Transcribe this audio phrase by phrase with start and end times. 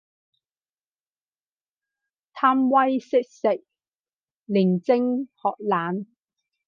[2.33, 3.63] 貪威識食，
[4.47, 6.07] 練精學懶